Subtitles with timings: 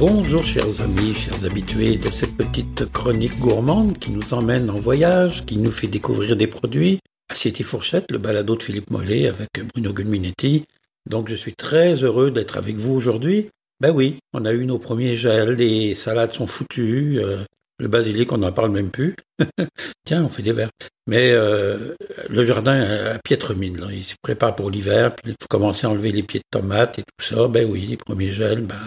[0.00, 5.44] Bonjour chers amis, chers habitués de cette petite chronique gourmande qui nous emmène en voyage,
[5.44, 7.00] qui nous fait découvrir des produits.
[7.30, 10.64] Assiette et fourchette, le balado de Philippe Mollet avec Bruno Gulminetti.
[11.04, 13.50] Donc je suis très heureux d'être avec vous aujourd'hui.
[13.78, 17.44] Ben oui, on a eu nos premiers gels, les salades sont foutues, euh,
[17.78, 19.14] le basilic on n'en parle même plus.
[20.06, 20.70] Tiens, on fait des verres.
[21.08, 21.94] Mais euh,
[22.30, 25.90] le jardin a piètre mine, il se prépare pour l'hiver, puis il faut commencer à
[25.90, 27.48] enlever les pieds de tomates et tout ça.
[27.48, 28.78] Ben oui, les premiers gels, ben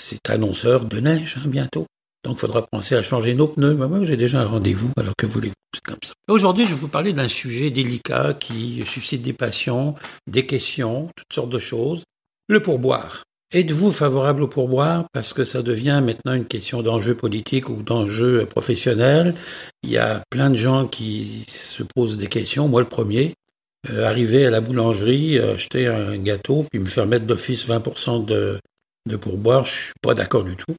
[0.00, 1.86] c'est annonceur de neige hein, bientôt.
[2.24, 3.74] Donc, il faudra penser à changer nos pneus.
[3.74, 6.12] moi, j'ai déjà un rendez-vous, alors que voulez-vous, c'est comme ça.
[6.28, 9.94] Aujourd'hui, je vais vous parler d'un sujet délicat qui suscite des passions,
[10.26, 12.02] des questions, toutes sortes de choses.
[12.48, 13.22] Le pourboire.
[13.52, 15.06] Êtes-vous favorable au pourboire?
[15.12, 19.34] Parce que ça devient maintenant une question d'enjeu politique ou d'enjeu professionnel
[19.82, 22.68] Il y a plein de gens qui se posent des questions.
[22.68, 23.34] Moi, le premier,
[23.90, 28.60] euh, arriver à la boulangerie, acheter un gâteau, puis me faire mettre d'office 20% de,
[29.06, 30.74] de pourboire, je suis pas d'accord du tout.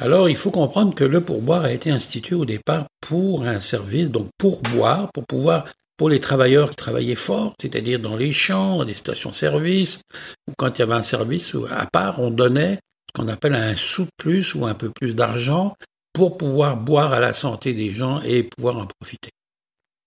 [0.00, 4.10] Alors, il faut comprendre que le pourboire a été institué au départ pour un service,
[4.10, 5.64] donc pourboire, pour pouvoir,
[5.96, 10.00] pour les travailleurs qui travaillaient fort, c'est-à-dire dans les champs, dans les stations-service,
[10.48, 13.76] ou quand il y avait un service à part, on donnait ce qu'on appelle un
[13.76, 15.76] sou de plus ou un peu plus d'argent
[16.12, 19.30] pour pouvoir boire à la santé des gens et pouvoir en profiter.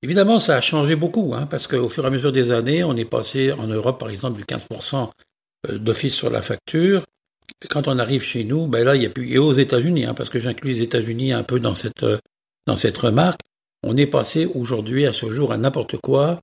[0.02, 2.95] Évidemment, ça a changé beaucoup, hein, parce qu'au fur et à mesure des années, on
[2.95, 5.09] est passé en Europe, par exemple, du 15%
[5.69, 7.03] euh, d'office sur la facture
[7.69, 10.13] quand on arrive chez nous, ben là, il y a plus, et aux États-Unis, hein,
[10.13, 12.17] parce que j'inclus les États-Unis un peu dans cette, euh,
[12.67, 13.39] dans cette remarque,
[13.83, 16.39] on est passé aujourd'hui, à ce jour, à n'importe quoi,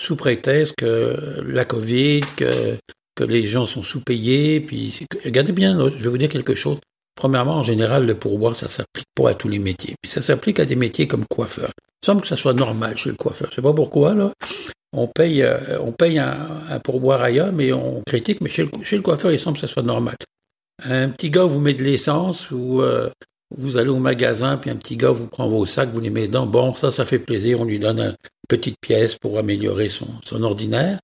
[0.00, 2.76] sous prétexte que la Covid, que,
[3.16, 6.78] que les gens sont sous-payés, puis, regardez bien, je vais vous dire quelque chose.
[7.16, 10.58] Premièrement, en général, le pourboire, ça s'applique pas à tous les métiers, mais ça s'applique
[10.60, 11.70] à des métiers comme coiffeur.
[12.02, 13.48] Il semble que ça soit normal chez le coiffeur.
[13.50, 14.32] Je sais pas pourquoi, là.
[14.92, 19.32] On paye, euh, on paye un, pourboire ailleurs, mais on critique, mais chez le coiffeur,
[19.32, 20.14] il semble que ça soit normal.
[20.82, 23.10] Un petit gars vous met de l'essence ou euh,
[23.56, 26.26] vous allez au magasin, puis un petit gars vous prend vos sacs, vous les met
[26.26, 26.46] dedans.
[26.46, 27.60] Bon, ça, ça fait plaisir.
[27.60, 28.16] On lui donne une
[28.48, 30.98] petite pièce pour améliorer son, ordinaire.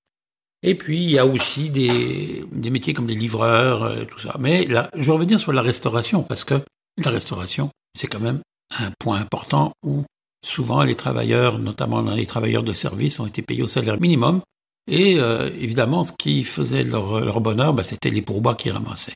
[0.63, 4.35] Et puis, il y a aussi des, métiers comme les livreurs, euh, tout ça.
[4.39, 6.55] Mais là, je vais revenir sur la restauration, parce que
[7.03, 8.41] la restauration, c'est quand même
[8.79, 10.03] un point important où
[10.45, 14.41] souvent les travailleurs, notamment les travailleurs de service, ont été payés au salaire minimum.
[14.89, 19.15] Et euh, évidemment, ce qui faisait leur, bonheur, bah, c'était les pourboires qu'ils ramassaient.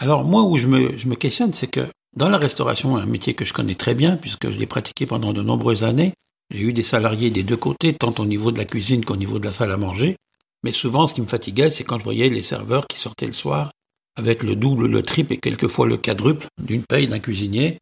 [0.00, 1.86] Alors moi, où je me, je me questionne, c'est que
[2.16, 5.32] dans la restauration, un métier que je connais très bien, puisque je l'ai pratiqué pendant
[5.32, 6.12] de nombreuses années,
[6.54, 9.38] j'ai eu des salariés des deux côtés, tant au niveau de la cuisine qu'au niveau
[9.38, 10.16] de la salle à manger,
[10.62, 13.32] mais souvent ce qui me fatiguait, c'est quand je voyais les serveurs qui sortaient le
[13.32, 13.70] soir
[14.16, 17.78] avec le double, le triple et quelquefois le quadruple d'une paye d'un cuisinier,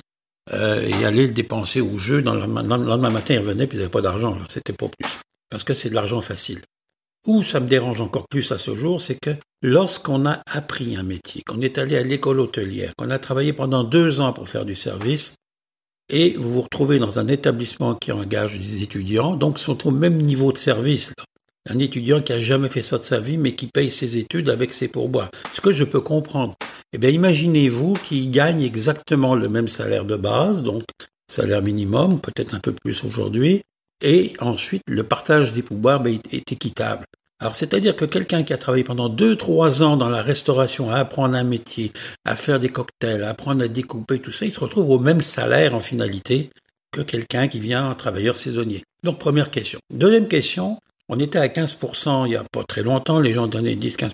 [0.52, 2.22] euh, et aller le dépenser au jeu.
[2.22, 4.36] Dans le, lendemain matin, ils revenaient puis ils n'avaient pas d'argent.
[4.48, 5.20] C'était pas plus.
[5.50, 6.60] Parce que c'est de l'argent facile.
[7.26, 11.02] Où ça me dérange encore plus à ce jour, c'est que lorsqu'on a appris un
[11.02, 14.64] métier, qu'on est allé à l'école hôtelière, qu'on a travaillé pendant deux ans pour faire
[14.64, 15.34] du service,
[16.08, 20.22] et vous vous retrouvez dans un établissement qui engage des étudiants, donc sont au même
[20.22, 21.12] niveau de service.
[21.68, 24.48] Un étudiant qui a jamais fait ça de sa vie, mais qui paye ses études
[24.48, 25.30] avec ses pourboires.
[25.52, 26.54] Ce que je peux comprendre.
[26.92, 30.84] Eh bien, imaginez-vous qu'il gagne exactement le même salaire de base, donc
[31.28, 33.62] salaire minimum, peut-être un peu plus aujourd'hui,
[34.04, 37.04] et ensuite le partage des pourboires ben, est équitable.
[37.38, 40.96] Alors, c'est-à-dire que quelqu'un qui a travaillé pendant deux, trois ans dans la restauration, à
[40.96, 41.92] apprendre un métier,
[42.24, 45.20] à faire des cocktails, à apprendre à découper, tout ça, il se retrouve au même
[45.20, 46.50] salaire en finalité
[46.92, 48.82] que quelqu'un qui vient en travailleur saisonnier.
[49.04, 49.78] Donc, première question.
[49.92, 50.78] Deuxième question,
[51.10, 54.10] on était à 15% il y a pas très longtemps, les gens donnaient 10-15%.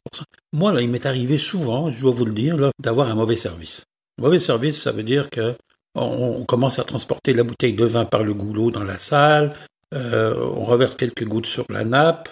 [0.52, 3.84] Moi, là, il m'est arrivé souvent, je dois vous le dire, d'avoir un mauvais service.
[4.20, 5.54] Mauvais service, ça veut dire que
[5.94, 9.54] on commence à transporter la bouteille de vin par le goulot dans la salle,
[9.94, 12.30] euh, on reverse quelques gouttes sur la nappe,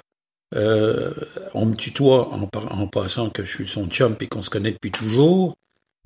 [0.55, 1.13] euh,
[1.55, 4.91] on me tutoie en, passant que je suis son chum et qu'on se connaît depuis
[4.91, 5.55] toujours.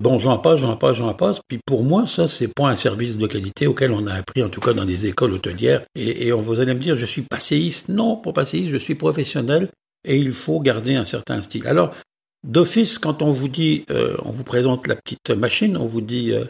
[0.03, 1.39] Bon, j'en passe, j'en passe, j'en passe.
[1.47, 4.49] Puis pour moi, ça, c'est pas un service de qualité auquel on a appris, en
[4.49, 5.83] tout cas dans des écoles hôtelières.
[5.95, 7.89] Et, et on vous allez me dire, je suis passéiste.
[7.89, 9.69] Non, pas passéiste, je suis professionnel
[10.05, 11.67] et il faut garder un certain style.
[11.67, 11.93] Alors,
[12.45, 16.31] d'office, quand on vous dit, euh, on vous présente la petite machine, on vous dit
[16.31, 16.45] euh,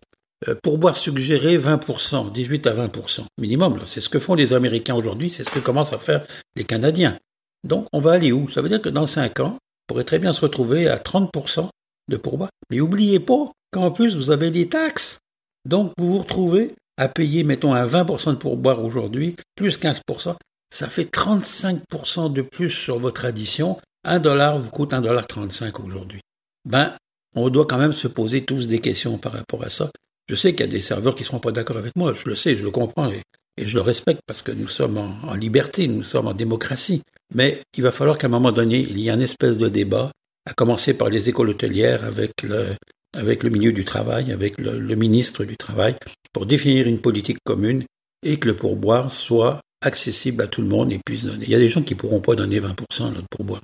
[0.48, 3.80] euh pourboire suggéré 20%, 18 à 20% minimum.
[3.88, 6.25] C'est ce que font les Américains aujourd'hui, c'est ce que commencent à faire
[6.56, 7.18] les Canadiens.
[7.65, 8.50] Donc, on va aller où?
[8.50, 11.67] Ça veut dire que dans 5 ans, on pourrait très bien se retrouver à 30%
[12.09, 12.50] de pourboire.
[12.69, 15.19] Mais n'oubliez pas qu'en plus, vous avez des taxes.
[15.67, 20.35] Donc, vous vous retrouvez à payer, mettons, un 20% de pourboire aujourd'hui, plus 15%.
[20.73, 23.79] Ça fait 35% de plus sur votre addition.
[24.03, 26.21] Un dollar vous coûte un dollar 35 aujourd'hui.
[26.65, 26.95] Ben,
[27.35, 29.89] on doit quand même se poser tous des questions par rapport à ça.
[30.29, 32.27] Je sais qu'il y a des serveurs qui ne seront pas d'accord avec moi, je
[32.27, 33.21] le sais, je le comprends, et,
[33.57, 37.03] je le respecte parce que nous sommes en liberté, nous sommes en démocratie.
[37.33, 40.12] Mais il va falloir qu'à un moment donné, il y ait une espèce de débat,
[40.45, 45.57] à commencer par les écoles hôtelières avec le, milieu du travail, avec le, ministre du
[45.57, 45.95] Travail,
[46.33, 47.83] pour définir une politique commune
[48.24, 51.45] et que le pourboire soit accessible à tout le monde et puisse donner.
[51.45, 53.62] Il y a des gens qui pourront pas donner 20% de pourboire.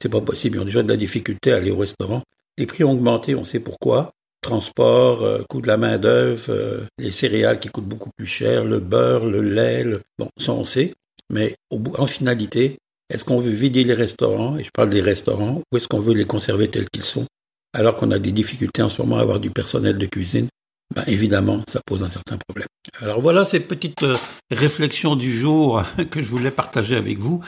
[0.00, 0.56] C'est pas possible.
[0.56, 2.22] Ils ont déjà de la difficulté à aller au restaurant.
[2.58, 4.10] Les prix ont augmenté, on sait pourquoi.
[4.42, 8.64] Transport, euh, coût de la main d'œuvre, euh, les céréales qui coûtent beaucoup plus cher,
[8.64, 9.84] le beurre, le lait,
[10.18, 10.92] bon, ça on sait.
[11.32, 12.76] Mais en finalité,
[13.10, 16.14] est-ce qu'on veut vider les restaurants, et je parle des restaurants, ou est-ce qu'on veut
[16.14, 17.26] les conserver tels qu'ils sont,
[17.72, 20.48] alors qu'on a des difficultés en ce moment à avoir du personnel de cuisine
[20.94, 22.68] ben, évidemment, ça pose un certain problème.
[23.00, 24.14] Alors voilà ces petites euh,
[24.50, 27.42] réflexions du jour que je voulais partager avec vous.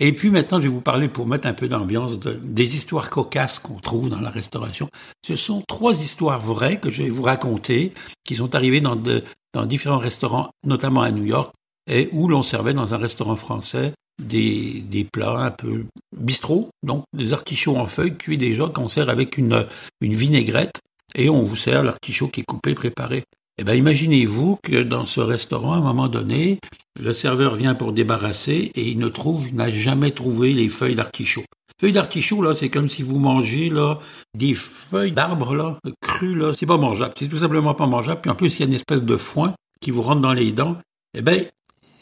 [0.00, 3.58] Et puis maintenant, je vais vous parler pour mettre un peu d'ambiance des histoires cocasses
[3.58, 4.88] qu'on trouve dans la restauration.
[5.26, 7.92] Ce sont trois histoires vraies que je vais vous raconter,
[8.24, 11.52] qui sont arrivées dans, dans différents restaurants, notamment à New York,
[11.90, 13.92] et où l'on servait dans un restaurant français
[14.22, 15.86] des, plats un peu
[16.16, 19.66] bistrot, donc des artichauts en feuilles cuits déjà qu'on sert avec une,
[20.00, 20.80] vinaigrette
[21.14, 23.24] et on vous sert l'artichaut qui est coupé, préparé.
[23.60, 26.58] Eh bien, imaginez-vous que dans ce restaurant, à un moment donné,
[27.00, 30.94] le serveur vient pour débarrasser et il ne trouve, il n'a jamais trouvé les feuilles
[30.94, 31.44] d'artichaut.
[31.80, 33.98] Feuilles d'artichaut, là, c'est comme si vous mangez, là,
[34.34, 36.52] des feuilles d'arbre, là, crues, là.
[36.56, 37.14] C'est pas mangeable.
[37.16, 38.20] C'est tout simplement pas mangeable.
[38.20, 40.50] Puis en plus, il y a une espèce de foin qui vous rentre dans les
[40.50, 40.76] dents.
[41.16, 41.44] Eh bien,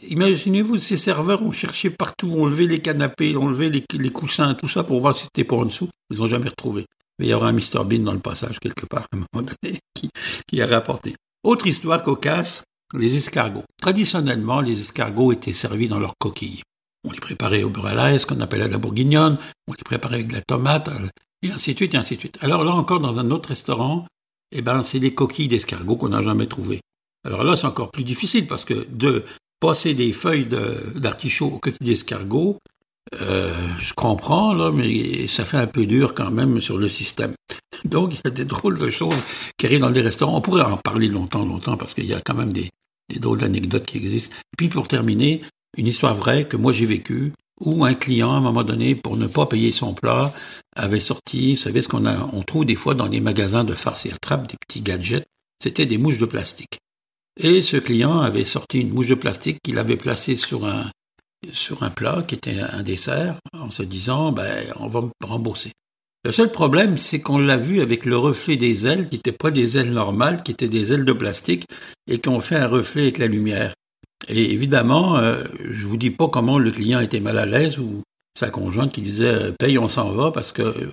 [0.03, 4.55] imaginez-vous, ces serveurs ont cherché partout, ont levé les canapés, ont levé les, les coussins,
[4.55, 5.89] tout ça pour voir si c'était pour en dessous.
[6.11, 6.87] Ils n'ont jamais retrouvé.
[7.19, 9.49] Mais il y aura un Mr Bean dans le passage quelque part à un moment
[9.63, 9.79] donné
[10.49, 11.15] qui, a rapporté.
[11.43, 12.65] Autre histoire cocasse,
[12.95, 13.65] les escargots.
[13.81, 16.63] Traditionnellement, les escargots étaient servis dans leurs coquilles.
[17.05, 19.39] On les préparait au beurre à l'aise, qu'on appelait la bourguignonne,
[19.69, 20.91] on les préparait avec de la tomate,
[21.43, 22.39] et ainsi de suite, et ainsi de suite.
[22.41, 24.07] Alors là encore, dans un autre restaurant,
[24.53, 26.81] eh ben, c'est des coquilles d'escargots qu'on n'a jamais trouvées.
[27.25, 29.25] Alors là, c'est encore plus difficile parce que de
[29.61, 30.49] passer des feuilles
[30.95, 32.59] d'artichaut aux coquilles d'escargots,
[33.21, 37.35] euh, je comprends, là, mais ça fait un peu dur quand même sur le système.
[37.85, 39.23] Donc, il y a des drôles de choses
[39.57, 40.39] qui arrivent dans des restaurants.
[40.39, 42.71] On pourrait en parler longtemps, longtemps, parce qu'il y a quand même des,
[43.09, 44.37] des drôles d'anecdotes qui existent.
[44.57, 45.43] Puis, pour terminer,
[45.77, 49.17] une histoire vraie que moi j'ai vécue, où un client, à un moment donné, pour
[49.17, 50.33] ne pas payer son plat,
[50.75, 54.07] avait sorti, vous savez ce qu'on on trouve des fois dans les magasins de farce
[54.07, 55.27] et attrape, des petits gadgets,
[55.63, 56.79] c'était des mouches de plastique.
[57.39, 60.85] Et ce client avait sorti une mouche de plastique qu'il avait placée sur un,
[61.53, 65.73] sur un plat qui était un dessert en se disant ben on va me rembourser.
[66.25, 69.53] Le seul problème, c'est qu'on l'a vu avec le reflet des ailes, qui n'étaient pas
[69.53, 71.67] des ailes normales, qui étaient des ailes de plastique,
[72.09, 73.75] et qui ont fait un reflet avec la lumière.
[74.29, 78.03] Et évidemment, euh, je vous dis pas comment le client était mal à l'aise ou
[78.37, 80.91] sa conjointe qui disait paye, on s'en va parce que euh,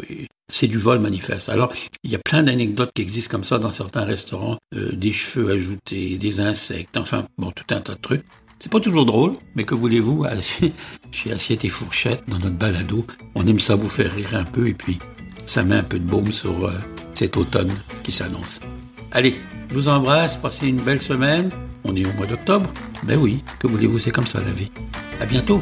[0.48, 1.50] c'est du vol manifeste.
[1.50, 1.74] Alors,
[2.04, 5.52] il y a plein d'anecdotes qui existent comme ça dans certains restaurants, euh, des cheveux
[5.52, 8.24] ajoutés, des insectes, enfin bon, tout un tas de trucs.
[8.60, 10.26] C'est pas toujours drôle, mais que voulez-vous,
[11.12, 13.06] chez Assiette et Fourchette, dans notre balado,
[13.36, 15.00] on aime ça vous faire rire un peu et puis
[15.46, 16.72] ça met un peu de baume sur euh,
[17.14, 17.74] cet automne
[18.04, 18.62] qui s'annonce.
[19.12, 19.36] Allez,
[19.70, 21.50] je vous embrasse, passez une belle semaine.
[21.84, 22.72] On est au mois d'octobre.
[23.04, 24.72] Ben oui, que voulez-vous, c'est comme ça la vie.
[25.20, 25.62] À bientôt.